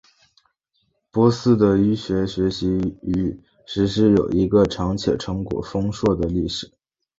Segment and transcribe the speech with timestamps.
[1.11, 2.67] 波斯的医学的学习
[3.03, 6.71] 与实施有一个长且成果丰硕的历史。